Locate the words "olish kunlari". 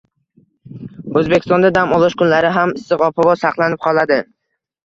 1.99-2.51